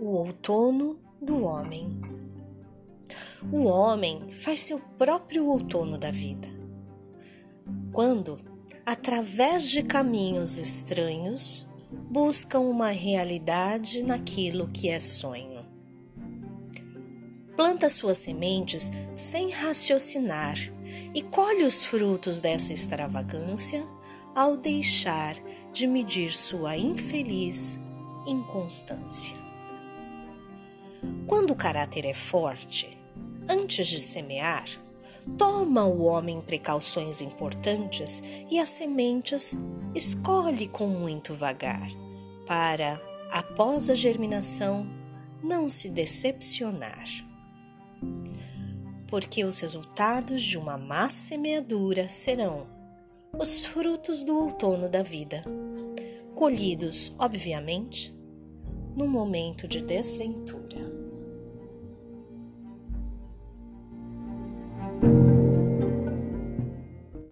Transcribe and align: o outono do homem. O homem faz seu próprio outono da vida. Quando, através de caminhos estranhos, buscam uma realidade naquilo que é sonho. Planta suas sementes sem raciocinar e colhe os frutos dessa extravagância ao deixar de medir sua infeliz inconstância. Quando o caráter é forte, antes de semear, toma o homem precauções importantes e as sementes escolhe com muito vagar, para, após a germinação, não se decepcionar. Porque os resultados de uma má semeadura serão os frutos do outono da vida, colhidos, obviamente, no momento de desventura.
o 0.00 0.10
outono 0.16 0.98
do 1.20 1.44
homem. 1.44 2.00
O 3.52 3.64
homem 3.64 4.32
faz 4.32 4.60
seu 4.60 4.78
próprio 4.98 5.46
outono 5.46 5.98
da 5.98 6.10
vida. 6.10 6.48
Quando, 7.92 8.38
através 8.86 9.68
de 9.68 9.82
caminhos 9.82 10.56
estranhos, 10.56 11.66
buscam 12.10 12.60
uma 12.60 12.90
realidade 12.90 14.02
naquilo 14.02 14.68
que 14.68 14.88
é 14.88 15.00
sonho. 15.00 15.66
Planta 17.56 17.88
suas 17.88 18.18
sementes 18.18 18.92
sem 19.12 19.50
raciocinar 19.50 20.56
e 21.12 21.22
colhe 21.22 21.64
os 21.64 21.84
frutos 21.84 22.40
dessa 22.40 22.72
extravagância 22.72 23.84
ao 24.34 24.56
deixar 24.56 25.34
de 25.72 25.86
medir 25.86 26.32
sua 26.32 26.76
infeliz 26.76 27.80
inconstância. 28.26 29.47
Quando 31.26 31.52
o 31.52 31.56
caráter 31.56 32.04
é 32.04 32.14
forte, 32.14 32.98
antes 33.48 33.88
de 33.88 34.00
semear, 34.00 34.66
toma 35.36 35.84
o 35.84 36.04
homem 36.04 36.40
precauções 36.40 37.20
importantes 37.20 38.22
e 38.50 38.58
as 38.58 38.70
sementes 38.70 39.56
escolhe 39.94 40.68
com 40.68 40.86
muito 40.86 41.34
vagar, 41.34 41.88
para, 42.46 43.00
após 43.30 43.90
a 43.90 43.94
germinação, 43.94 44.86
não 45.42 45.68
se 45.68 45.88
decepcionar. 45.88 47.04
Porque 49.06 49.44
os 49.44 49.58
resultados 49.60 50.42
de 50.42 50.58
uma 50.58 50.76
má 50.76 51.08
semeadura 51.08 52.08
serão 52.08 52.66
os 53.38 53.64
frutos 53.64 54.24
do 54.24 54.36
outono 54.36 54.88
da 54.88 55.02
vida, 55.02 55.44
colhidos, 56.34 57.14
obviamente, 57.18 58.14
no 58.96 59.06
momento 59.06 59.68
de 59.68 59.80
desventura. 59.80 60.87